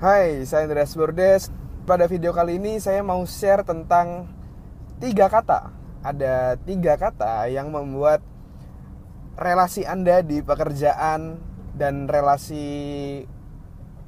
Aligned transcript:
Hai, 0.00 0.48
saya 0.48 0.64
Andreas 0.64 0.96
Bordes. 0.96 1.52
Pada 1.84 2.08
video 2.08 2.32
kali 2.32 2.56
ini 2.56 2.80
saya 2.80 3.04
mau 3.04 3.20
share 3.28 3.60
tentang 3.60 4.32
tiga 4.96 5.28
kata. 5.28 5.76
Ada 6.00 6.56
tiga 6.64 6.96
kata 6.96 7.44
yang 7.52 7.68
membuat 7.68 8.24
relasi 9.36 9.84
Anda 9.84 10.24
di 10.24 10.40
pekerjaan 10.40 11.36
dan 11.76 12.08
relasi 12.08 12.64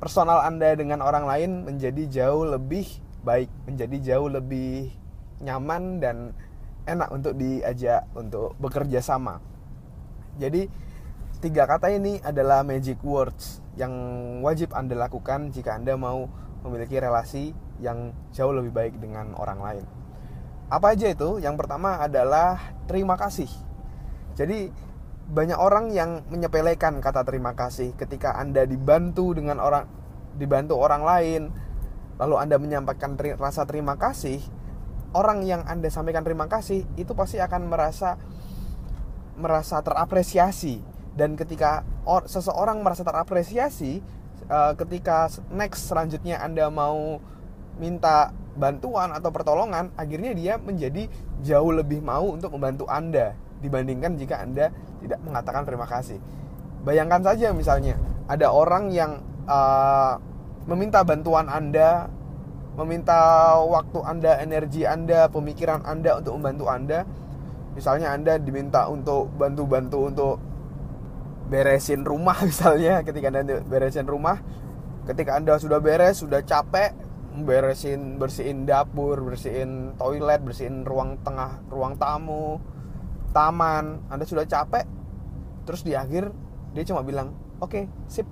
personal 0.01 0.41
Anda 0.41 0.73
dengan 0.81 1.05
orang 1.05 1.29
lain 1.29 1.51
menjadi 1.69 2.09
jauh 2.09 2.49
lebih 2.49 2.89
baik, 3.21 3.53
menjadi 3.69 4.17
jauh 4.17 4.33
lebih 4.33 4.97
nyaman 5.45 6.01
dan 6.01 6.33
enak 6.89 7.13
untuk 7.13 7.37
diajak 7.37 8.09
untuk 8.17 8.57
bekerja 8.57 9.05
sama. 9.05 9.45
Jadi 10.41 10.73
tiga 11.43 11.67
kata 11.67 11.91
ini 11.91 12.23
adalah 12.23 12.63
magic 12.63 13.03
words 13.03 13.59
yang 13.75 13.91
wajib 14.47 14.71
Anda 14.79 14.95
lakukan 14.95 15.51
jika 15.51 15.75
Anda 15.75 15.99
mau 15.99 16.31
memiliki 16.63 17.03
relasi 17.03 17.51
yang 17.83 18.15
jauh 18.31 18.55
lebih 18.55 18.71
baik 18.71 18.95
dengan 19.03 19.35
orang 19.35 19.59
lain. 19.59 19.85
Apa 20.71 20.95
aja 20.95 21.11
itu? 21.11 21.43
Yang 21.43 21.59
pertama 21.59 21.99
adalah 21.99 22.79
terima 22.87 23.19
kasih. 23.19 23.51
Jadi 24.39 24.71
banyak 25.27 25.59
orang 25.59 25.91
yang 25.91 26.23
menyepelekan 26.31 27.03
kata 27.03 27.27
terima 27.27 27.59
kasih 27.59 27.91
ketika 27.99 28.39
Anda 28.39 28.63
dibantu 28.63 29.35
dengan 29.35 29.59
orang 29.59 29.91
dibantu 30.39 30.79
orang 30.79 31.03
lain, 31.03 31.43
lalu 32.23 32.39
Anda 32.39 32.57
menyampaikan 32.63 33.19
teri, 33.19 33.35
rasa 33.35 33.67
terima 33.67 33.99
kasih, 33.99 34.39
orang 35.11 35.43
yang 35.43 35.67
Anda 35.67 35.91
sampaikan 35.91 36.23
terima 36.23 36.47
kasih 36.47 36.87
itu 36.95 37.19
pasti 37.19 37.43
akan 37.43 37.67
merasa 37.67 38.15
merasa 39.35 39.83
terapresiasi 39.83 40.92
dan 41.13 41.37
ketika 41.37 41.85
or, 42.09 42.25
seseorang 42.25 42.81
merasa 42.81 43.05
terapresiasi 43.05 44.01
uh, 44.49 44.73
ketika 44.77 45.29
next 45.53 45.93
selanjutnya 45.93 46.41
anda 46.41 46.73
mau 46.73 47.21
minta 47.77 48.33
bantuan 48.53 49.13
atau 49.17 49.33
pertolongan 49.33 49.93
akhirnya 49.97 50.33
dia 50.37 50.55
menjadi 50.61 51.09
jauh 51.41 51.73
lebih 51.73 52.05
mau 52.05 52.33
untuk 52.33 52.53
membantu 52.53 52.85
anda 52.89 53.33
dibandingkan 53.65 54.19
jika 54.19 54.43
anda 54.43 54.69
tidak 55.01 55.23
mengatakan 55.25 55.63
terima 55.65 55.87
kasih. 55.87 56.19
Bayangkan 56.83 57.23
saja 57.23 57.55
misalnya 57.55 57.95
ada 58.27 58.51
orang 58.51 58.91
yang 58.91 59.23
uh, 59.47 60.19
meminta 60.67 61.07
bantuan 61.07 61.47
anda 61.47 62.11
meminta 62.73 63.53
waktu 63.61 64.01
anda 64.01 64.41
energi 64.41 64.89
anda 64.89 65.29
pemikiran 65.29 65.85
anda 65.85 66.19
untuk 66.19 66.41
membantu 66.41 66.67
anda. 66.73 67.01
Misalnya 67.73 68.13
anda 68.13 68.37
diminta 68.37 68.85
untuk 68.85 69.33
bantu-bantu 69.33 69.99
untuk 70.13 70.35
beresin 71.53 72.09
rumah 72.09 72.41
misalnya 72.49 73.05
ketika 73.05 73.29
anda 73.29 73.61
beresin 73.61 74.09
rumah 74.09 74.41
ketika 75.05 75.37
anda 75.37 75.61
sudah 75.61 75.85
beres 75.85 76.25
sudah 76.25 76.41
capek 76.41 76.97
beresin 77.33 78.17
bersihin 78.17 78.65
dapur 78.65 79.21
bersihin 79.21 79.93
toilet 80.01 80.41
bersihin 80.41 80.89
ruang 80.89 81.21
tengah 81.21 81.61
ruang 81.69 82.01
tamu 82.01 82.57
taman 83.37 84.01
anda 84.09 84.25
sudah 84.25 84.49
capek 84.49 84.89
terus 85.69 85.85
di 85.85 85.93
akhir 85.93 86.33
dia 86.73 86.85
cuma 86.89 87.05
bilang 87.05 87.37
oke 87.61 87.71
okay, 87.71 87.85
sip. 88.09 88.27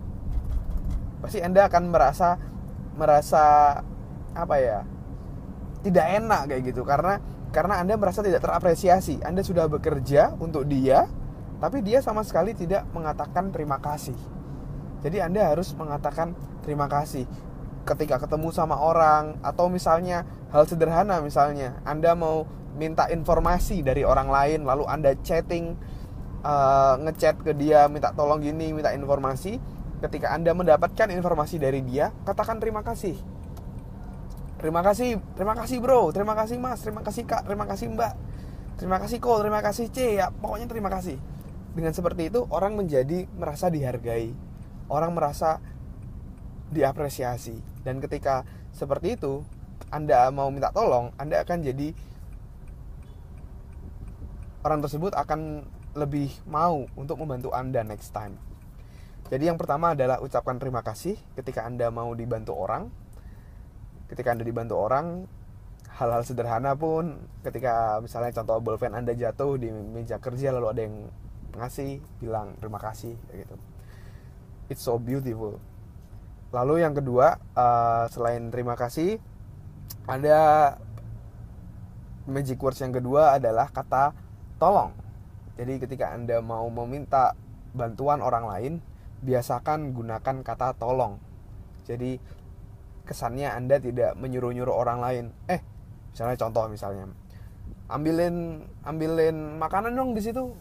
Pasti 1.21 1.45
anda 1.45 1.69
akan 1.69 1.93
merasa 1.93 2.41
merasa 2.97 3.77
apa 4.33 4.57
ya 4.57 4.79
tidak 5.85 6.07
enak 6.19 6.43
kayak 6.49 6.63
gitu. 6.73 6.83
Karena 6.83 7.21
karena 7.53 7.85
anda 7.85 7.95
merasa 8.01 8.25
tidak 8.25 8.41
terapresiasi. 8.41 9.21
Anda 9.21 9.45
sudah 9.45 9.69
bekerja 9.69 10.35
untuk 10.41 10.65
dia 10.67 11.05
tapi 11.61 11.85
dia 11.85 12.01
sama 12.01 12.25
sekali 12.25 12.57
tidak 12.57 12.89
mengatakan 12.97 13.53
terima 13.53 13.77
kasih. 13.79 14.17
Jadi 15.05 15.21
Anda 15.21 15.53
harus 15.53 15.77
mengatakan 15.77 16.33
terima 16.65 16.89
kasih 16.89 17.29
ketika 17.85 18.21
ketemu 18.21 18.53
sama 18.53 18.77
orang 18.77 19.41
atau 19.41 19.69
misalnya 19.73 20.25
hal 20.53 20.69
sederhana 20.69 21.21
misalnya 21.25 21.81
Anda 21.85 22.13
mau 22.17 22.45
minta 22.77 23.09
informasi 23.09 23.81
dari 23.85 24.05
orang 24.05 24.29
lain 24.29 24.65
lalu 24.65 24.85
Anda 24.89 25.17
chatting 25.21 25.77
uh, 26.45 26.97
ngechat 27.01 27.45
ke 27.45 27.53
dia 27.53 27.89
minta 27.93 28.13
tolong 28.17 28.41
gini, 28.41 28.73
minta 28.73 28.97
informasi. 28.97 29.61
Ketika 30.01 30.33
Anda 30.33 30.57
mendapatkan 30.57 31.13
informasi 31.13 31.61
dari 31.61 31.85
dia, 31.85 32.09
katakan 32.25 32.57
terima 32.57 32.81
kasih. 32.81 33.21
Terima 34.57 34.81
kasih, 34.81 35.21
terima 35.37 35.53
kasih 35.53 35.77
bro, 35.81 36.09
terima 36.09 36.33
kasih 36.33 36.57
mas, 36.57 36.81
terima 36.85 37.01
kasih 37.05 37.25
kak, 37.25 37.49
terima 37.49 37.65
kasih 37.65 37.93
mbak, 37.97 38.13
terima 38.77 38.97
kasih 39.01 39.17
ko, 39.21 39.41
terima 39.41 39.61
kasih 39.65 39.89
c 39.89 40.21
ya, 40.21 40.29
pokoknya 40.29 40.69
terima 40.69 40.93
kasih 40.93 41.17
dengan 41.75 41.95
seperti 41.95 42.31
itu 42.33 42.47
orang 42.51 42.75
menjadi 42.75 43.27
merasa 43.39 43.71
dihargai. 43.71 44.35
Orang 44.91 45.15
merasa 45.15 45.63
diapresiasi. 46.71 47.59
Dan 47.87 48.03
ketika 48.03 48.43
seperti 48.75 49.19
itu 49.19 49.43
anda 49.91 50.31
mau 50.31 50.47
minta 50.55 50.71
tolong 50.71 51.11
anda 51.19 51.43
akan 51.43 51.67
jadi 51.67 51.91
orang 54.63 54.79
tersebut 54.87 55.13
akan 55.19 55.67
lebih 55.99 56.31
mau 56.47 56.87
untuk 56.95 57.19
membantu 57.19 57.51
anda 57.51 57.83
next 57.83 58.15
time. 58.15 58.39
Jadi 59.31 59.47
yang 59.51 59.59
pertama 59.59 59.95
adalah 59.95 60.19
ucapkan 60.23 60.59
terima 60.59 60.83
kasih 60.83 61.19
ketika 61.39 61.67
anda 61.67 61.91
mau 61.91 62.15
dibantu 62.15 62.55
orang. 62.55 62.91
Ketika 64.11 64.35
anda 64.35 64.43
dibantu 64.43 64.75
orang 64.75 65.27
hal-hal 66.01 66.23
sederhana 66.27 66.75
pun 66.75 67.29
ketika 67.45 68.01
misalnya 68.01 68.33
contoh 68.41 68.59
bolpen 68.63 68.97
anda 68.97 69.13
jatuh 69.13 69.61
di 69.61 69.69
meja 69.69 70.17
kerja 70.17 70.49
lalu 70.49 70.67
ada 70.73 70.81
yang 70.87 70.97
ngasih 71.55 72.03
bilang 72.23 72.55
terima 72.59 72.79
kasih 72.79 73.15
kayak 73.29 73.47
gitu. 73.47 73.57
It's 74.71 74.83
so 74.87 74.99
beautiful. 74.99 75.59
Lalu 76.51 76.83
yang 76.83 76.95
kedua 76.95 77.39
uh, 77.55 78.07
selain 78.11 78.51
terima 78.51 78.75
kasih 78.75 79.19
ada 80.07 80.75
magic 82.27 82.59
words 82.59 82.79
yang 82.83 82.95
kedua 82.95 83.39
adalah 83.39 83.71
kata 83.71 84.15
tolong. 84.59 84.95
Jadi 85.59 85.83
ketika 85.83 86.15
anda 86.15 86.39
mau 86.43 86.67
meminta 86.71 87.35
bantuan 87.75 88.23
orang 88.23 88.45
lain 88.47 88.73
biasakan 89.21 89.93
gunakan 89.95 90.37
kata 90.43 90.75
tolong. 90.79 91.19
Jadi 91.87 92.19
kesannya 93.07 93.51
anda 93.51 93.83
tidak 93.83 94.15
menyuruh-nyuruh 94.19 94.75
orang 94.75 94.99
lain. 95.03 95.25
Eh 95.51 95.61
misalnya 96.11 96.37
contoh 96.39 96.67
misalnya 96.67 97.07
ambilin 97.91 98.67
ambilin 98.87 99.59
makanan 99.59 99.95
dong 99.95 100.15
di 100.15 100.23
situ 100.23 100.55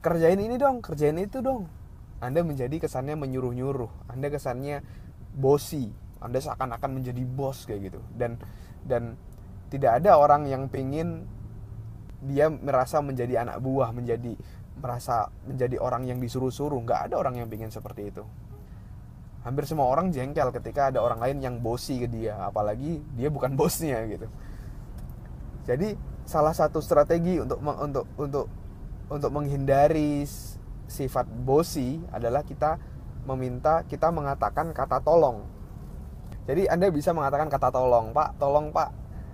kerjain 0.00 0.40
ini 0.40 0.56
dong 0.56 0.80
kerjain 0.80 1.16
itu 1.20 1.40
dong. 1.44 1.68
Anda 2.20 2.44
menjadi 2.44 2.76
kesannya 2.76 3.16
menyuruh-nyuruh 3.16 4.12
anda 4.12 4.28
kesannya 4.28 4.84
bosi 5.32 5.88
anda 6.20 6.36
seakan-akan 6.36 7.00
menjadi 7.00 7.22
bos 7.24 7.64
kayak 7.64 7.92
gitu. 7.92 8.00
Dan 8.12 8.36
dan 8.84 9.16
tidak 9.72 10.04
ada 10.04 10.20
orang 10.20 10.44
yang 10.44 10.68
pengen 10.68 11.24
dia 12.20 12.52
merasa 12.52 13.00
menjadi 13.00 13.48
anak 13.48 13.64
buah 13.64 13.96
menjadi 13.96 14.36
merasa 14.76 15.32
menjadi 15.48 15.80
orang 15.80 16.04
yang 16.04 16.20
disuruh-suruh. 16.20 16.76
Nggak 16.84 17.00
ada 17.10 17.14
orang 17.16 17.40
yang 17.40 17.48
pengen 17.48 17.72
seperti 17.72 18.12
itu. 18.12 18.24
Hampir 19.40 19.64
semua 19.64 19.88
orang 19.88 20.12
jengkel 20.12 20.52
ketika 20.52 20.92
ada 20.92 21.00
orang 21.00 21.16
lain 21.16 21.40
yang 21.40 21.54
bosi 21.64 21.96
ke 21.96 22.08
dia 22.12 22.36
apalagi 22.44 23.00
dia 23.16 23.32
bukan 23.32 23.56
bosnya 23.60 24.04
gitu. 24.04 24.28
Jadi 25.64 25.96
salah 26.28 26.52
satu 26.52 26.84
strategi 26.84 27.40
untuk 27.40 27.64
untuk 27.64 28.04
untuk 28.20 28.46
untuk 29.10 29.34
menghindari 29.34 30.22
sifat 30.86 31.26
bosi 31.26 31.98
adalah 32.14 32.46
kita 32.46 32.78
meminta 33.26 33.82
kita 33.84 34.08
mengatakan 34.14 34.70
kata 34.70 35.02
tolong. 35.02 35.44
Jadi 36.46 36.66
anda 36.66 36.88
bisa 36.88 37.14
mengatakan 37.14 37.50
kata 37.50 37.68
tolong 37.74 38.14
pak 38.14 38.38
tolong 38.38 38.70
pak. 38.70 38.90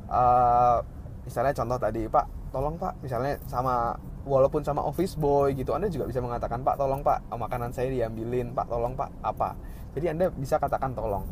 Uh, 0.06 0.80
misalnya 1.24 1.52
contoh 1.54 1.78
tadi 1.78 2.08
pak 2.08 2.26
tolong 2.50 2.74
pak. 2.80 2.98
Misalnya 3.04 3.40
sama 3.46 3.94
walaupun 4.26 4.64
sama 4.64 4.82
office 4.82 5.14
boy 5.14 5.54
gitu 5.54 5.70
anda 5.72 5.86
juga 5.86 6.10
bisa 6.10 6.18
mengatakan 6.18 6.66
pak 6.66 6.76
tolong 6.76 7.00
pak 7.00 7.22
makanan 7.30 7.70
saya 7.70 7.92
diambilin 7.92 8.52
pak 8.56 8.66
tolong 8.66 8.96
pak 8.96 9.12
apa. 9.22 9.54
Jadi 9.96 10.12
anda 10.12 10.28
bisa 10.32 10.60
katakan 10.60 10.92
tolong. 10.92 11.24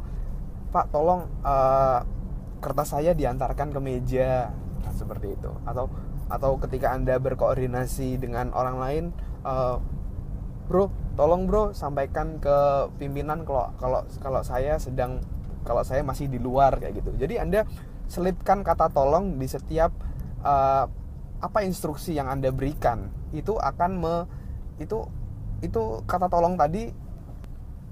Pak 0.73 0.89
tolong 0.89 1.29
uh, 1.45 2.01
kertas 2.65 2.97
saya 2.97 3.13
diantarkan 3.13 3.77
ke 3.77 3.81
meja 3.83 4.49
nah, 4.81 4.95
seperti 4.95 5.37
itu. 5.37 5.53
Atau 5.69 5.93
atau 6.33 6.57
ketika 6.57 6.93
anda 6.97 7.21
berkoordinasi 7.21 8.17
dengan 8.17 8.51
orang 8.57 8.77
lain 8.81 9.05
uh, 9.45 9.77
bro 10.65 10.89
tolong 11.15 11.45
bro 11.45 11.77
sampaikan 11.77 12.41
ke 12.41 12.89
pimpinan 12.97 13.45
kalau 13.45 13.71
kalau 13.77 14.01
kalau 14.19 14.41
saya 14.41 14.81
sedang 14.81 15.21
kalau 15.65 15.81
saya 15.81 16.05
masih 16.05 16.29
di 16.29 16.37
luar 16.37 16.77
kayak 16.77 17.01
gitu. 17.01 17.11
Jadi 17.17 17.41
anda 17.41 17.65
selipkan 18.07 18.61
kata 18.61 18.93
tolong 18.93 19.41
di 19.41 19.49
setiap 19.49 19.91
uh, 20.45 20.85
apa 21.41 21.59
instruksi 21.65 22.17
yang 22.17 22.29
anda 22.29 22.53
berikan. 22.53 23.09
Itu 23.33 23.57
akan 23.57 23.91
me 23.97 24.15
itu 24.77 25.09
itu 25.65 26.05
kata 26.05 26.29
tolong 26.29 26.61
tadi 26.61 26.93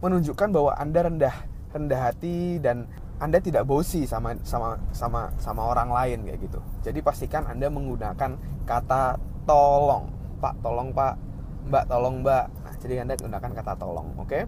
menunjukkan 0.04 0.48
bahwa 0.52 0.72
anda 0.76 1.00
rendah 1.08 1.36
rendah 1.72 2.00
hati 2.12 2.60
dan 2.60 2.84
anda 3.22 3.38
tidak 3.38 3.70
bosi 3.70 4.02
sama 4.02 4.34
sama 4.42 4.82
sama 4.90 5.30
sama 5.38 5.62
orang 5.70 5.94
lain 5.94 6.26
kayak 6.26 6.42
gitu. 6.42 6.58
Jadi 6.82 6.98
pastikan 7.06 7.46
Anda 7.46 7.70
menggunakan 7.70 8.34
kata 8.66 9.14
tolong. 9.46 10.10
Pak, 10.42 10.58
tolong 10.58 10.90
Pak. 10.90 11.14
Mbak, 11.70 11.84
tolong 11.86 12.26
Mbak. 12.26 12.44
Nah, 12.50 12.74
jadi 12.82 13.06
Anda 13.06 13.14
gunakan 13.14 13.50
kata 13.62 13.72
tolong, 13.78 14.18
oke? 14.18 14.26
Okay? 14.26 14.42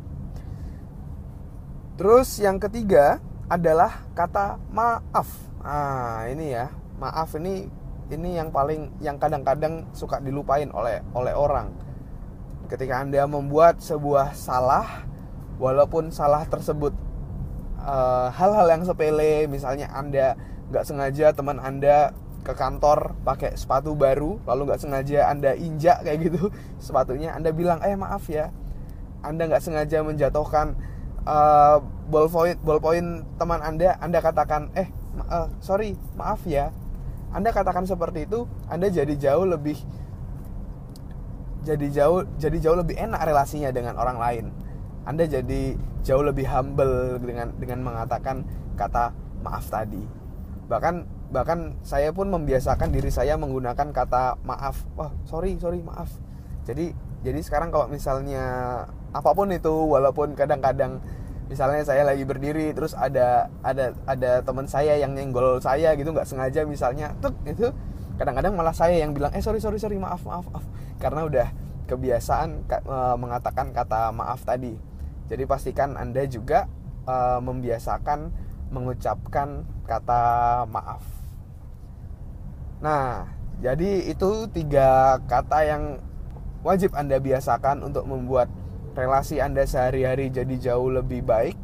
Terus 1.94 2.42
yang 2.42 2.58
ketiga 2.58 3.22
adalah 3.46 4.10
kata 4.18 4.58
maaf. 4.74 5.30
Nah, 5.62 6.26
ini 6.26 6.50
ya, 6.50 6.74
maaf 6.98 7.30
ini 7.38 7.70
ini 8.10 8.34
yang 8.34 8.50
paling 8.50 8.90
yang 8.98 9.22
kadang-kadang 9.22 9.86
suka 9.94 10.18
dilupain 10.18 10.66
oleh 10.74 10.98
oleh 11.14 11.30
orang. 11.30 11.70
Ketika 12.66 13.06
Anda 13.06 13.22
membuat 13.30 13.78
sebuah 13.78 14.34
salah 14.34 15.06
walaupun 15.62 16.10
salah 16.10 16.42
tersebut 16.50 17.03
hal-hal 18.32 18.66
uh, 18.66 18.72
yang 18.72 18.82
sepele, 18.82 19.46
misalnya 19.46 19.92
Anda 19.92 20.34
nggak 20.72 20.84
sengaja 20.88 21.36
teman 21.36 21.60
Anda 21.60 22.16
ke 22.44 22.52
kantor 22.52 23.16
pakai 23.24 23.56
sepatu 23.56 23.96
baru 23.96 24.36
lalu 24.44 24.68
nggak 24.68 24.84
sengaja 24.84 25.32
anda 25.32 25.56
injak 25.56 26.04
kayak 26.04 26.28
gitu 26.28 26.52
sepatunya 26.76 27.32
anda 27.32 27.56
bilang 27.56 27.80
eh 27.80 27.96
maaf 27.96 28.28
ya 28.28 28.52
anda 29.24 29.48
nggak 29.48 29.64
sengaja 29.64 30.04
menjatuhkan 30.04 30.76
uh, 31.24 31.80
ballpoint 32.08 32.60
ballpoint 32.60 33.24
teman 33.40 33.60
anda. 33.64 33.96
Anda 33.98 34.20
katakan 34.20 34.70
eh 34.76 34.88
uh, 35.28 35.48
sorry 35.64 35.96
maaf 36.14 36.44
ya. 36.44 36.70
Anda 37.34 37.50
katakan 37.50 37.88
seperti 37.88 38.30
itu 38.30 38.46
anda 38.70 38.86
jadi 38.86 39.16
jauh 39.18 39.48
lebih 39.48 39.74
jadi 41.64 41.88
jauh 41.90 42.28
jadi 42.38 42.56
jauh 42.60 42.78
lebih 42.78 42.94
enak 42.94 43.24
relasinya 43.24 43.74
dengan 43.74 43.98
orang 43.98 44.20
lain 44.20 44.44
anda 45.04 45.28
jadi 45.28 45.76
jauh 46.04 46.24
lebih 46.24 46.48
humble 46.48 47.20
dengan 47.20 47.52
dengan 47.60 47.80
mengatakan 47.84 48.44
kata 48.76 49.12
maaf 49.44 49.68
tadi. 49.68 50.00
Bahkan 50.68 50.94
bahkan 51.32 51.76
saya 51.84 52.12
pun 52.12 52.32
membiasakan 52.32 52.88
diri 52.92 53.12
saya 53.12 53.36
menggunakan 53.36 53.92
kata 53.92 54.40
maaf. 54.44 54.84
Wah 54.96 55.12
sorry 55.28 55.60
sorry 55.60 55.84
maaf. 55.84 56.08
Jadi 56.64 56.96
jadi 57.24 57.40
sekarang 57.40 57.68
kalau 57.68 57.88
misalnya 57.88 58.44
apa 59.12 59.30
pun 59.32 59.52
itu 59.52 59.72
walaupun 59.72 60.32
kadang-kadang 60.36 61.00
misalnya 61.48 61.84
saya 61.84 62.08
lagi 62.08 62.24
berdiri 62.24 62.72
terus 62.72 62.96
ada 62.96 63.52
ada 63.60 63.92
ada 64.08 64.40
teman 64.40 64.64
saya 64.64 64.96
yang 64.96 65.12
nyenggol 65.12 65.60
saya 65.60 65.92
gitu 65.92 66.08
nggak 66.10 66.24
sengaja 66.24 66.64
misalnya 66.64 67.12
tuh 67.20 67.36
itu 67.44 67.68
kadang-kadang 68.16 68.56
malah 68.56 68.72
saya 68.72 68.96
yang 68.96 69.12
bilang 69.12 69.28
eh 69.36 69.44
sorry 69.44 69.60
sorry 69.60 69.76
sorry 69.76 70.00
maaf 70.00 70.24
maaf 70.24 70.48
maaf. 70.48 70.64
Karena 70.96 71.28
udah 71.28 71.48
kebiasaan 71.84 72.64
e, 72.64 72.96
mengatakan 73.20 73.76
kata 73.76 74.08
maaf 74.16 74.40
tadi 74.48 74.93
jadi 75.30 75.44
pastikan 75.48 75.96
anda 75.96 76.24
juga 76.28 76.66
uh, 77.08 77.40
membiasakan 77.40 78.32
mengucapkan 78.70 79.64
kata 79.88 80.22
maaf 80.68 81.04
nah 82.82 83.30
jadi 83.62 84.10
itu 84.10 84.50
tiga 84.50 85.22
kata 85.24 85.58
yang 85.64 85.82
wajib 86.66 86.92
anda 86.96 87.16
biasakan 87.22 87.86
untuk 87.86 88.04
membuat 88.04 88.50
relasi 88.94 89.42
Anda 89.42 89.66
sehari-hari 89.66 90.30
jadi 90.30 90.54
jauh 90.56 90.88
lebih 90.88 91.26
baik 91.26 91.58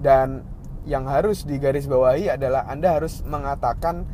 dan 0.00 0.42
yang 0.84 1.08
harus 1.08 1.44
digarisbawahi 1.48 2.32
adalah 2.32 2.68
Anda 2.68 3.00
harus 3.00 3.24
mengatakan 3.24 4.04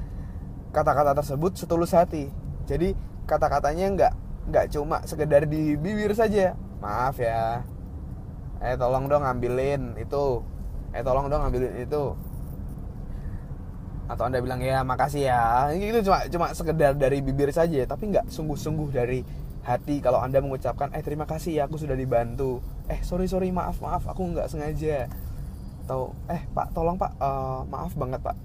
kata-kata 0.70 1.18
tersebut 1.18 1.58
setulus 1.58 1.94
hati. 1.94 2.30
Jadi 2.66 2.94
kata-katanya 3.26 3.86
nggak 3.94 4.12
nggak 4.50 4.66
cuma 4.74 5.02
sekedar 5.06 5.46
di 5.46 5.74
bibir 5.74 6.14
saja. 6.14 6.54
Maaf 6.78 7.18
ya. 7.18 7.66
Eh 8.60 8.76
tolong 8.76 9.08
dong 9.08 9.24
ambilin 9.24 9.96
itu. 9.96 10.44
Eh 10.92 11.02
tolong 11.04 11.32
dong 11.32 11.42
ambilin 11.42 11.74
itu. 11.80 12.14
Atau 14.10 14.26
Anda 14.26 14.42
bilang 14.42 14.60
ya 14.60 14.84
makasih 14.84 15.28
ya. 15.28 15.70
Itu 15.72 16.04
cuma 16.04 16.26
cuma 16.28 16.46
sekedar 16.52 16.92
dari 16.98 17.24
bibir 17.24 17.48
saja, 17.54 17.82
tapi 17.88 18.10
nggak 18.10 18.28
sungguh-sungguh 18.28 18.90
dari 18.90 19.22
hati 19.60 20.00
kalau 20.00 20.24
anda 20.24 20.40
mengucapkan 20.40 20.88
eh 20.96 21.04
terima 21.04 21.28
kasih 21.28 21.60
ya 21.60 21.62
aku 21.68 21.76
sudah 21.76 21.92
dibantu 21.92 22.64
eh 22.88 23.00
sorry 23.04 23.28
sorry 23.28 23.52
maaf 23.52 23.76
maaf 23.84 24.08
aku 24.08 24.32
nggak 24.32 24.48
sengaja 24.48 25.04
atau 25.84 26.16
eh 26.32 26.42
pak 26.56 26.72
tolong 26.72 26.96
pak 26.96 27.12
uh, 27.20 27.66
maaf 27.68 27.92
banget 27.92 28.24
pak 28.24 28.36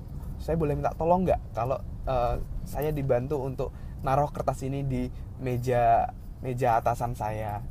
saya 0.44 0.60
boleh 0.60 0.76
minta 0.76 0.92
tolong 1.00 1.24
nggak 1.24 1.40
kalau 1.56 1.80
uh, 2.04 2.36
saya 2.68 2.92
dibantu 2.92 3.40
untuk 3.40 3.72
naruh 4.04 4.28
kertas 4.28 4.60
ini 4.68 4.84
di 4.84 5.08
meja 5.40 6.12
meja 6.44 6.84
atasan 6.84 7.16
saya 7.16 7.64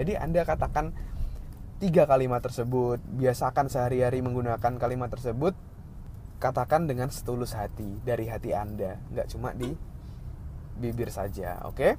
jadi 0.00 0.24
anda 0.24 0.42
katakan 0.42 0.96
tiga 1.84 2.08
kalimat 2.08 2.40
tersebut 2.40 2.96
biasakan 3.20 3.68
sehari-hari 3.68 4.24
menggunakan 4.24 4.80
kalimat 4.80 5.12
tersebut 5.12 5.52
katakan 6.40 6.88
dengan 6.88 7.12
setulus 7.12 7.52
hati 7.52 8.00
dari 8.00 8.32
hati 8.32 8.56
anda 8.56 8.96
nggak 9.12 9.28
cuma 9.28 9.52
di 9.52 9.76
bibir 10.80 11.12
saja 11.12 11.60
oke 11.68 11.76
okay? 11.76 11.92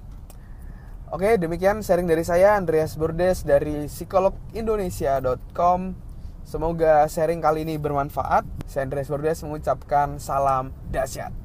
Oke, 1.14 1.38
demikian 1.38 1.86
sharing 1.86 2.10
dari 2.10 2.26
saya 2.26 2.58
Andreas 2.58 2.98
Burdes 2.98 3.46
dari 3.46 3.86
psikologindonesia.com. 3.86 5.94
Semoga 6.42 7.06
sharing 7.06 7.46
kali 7.46 7.62
ini 7.62 7.78
bermanfaat. 7.78 8.42
Saya 8.66 8.90
Andreas 8.90 9.14
Burdes 9.14 9.46
mengucapkan 9.46 10.18
salam 10.18 10.74
dahsyat. 10.90 11.30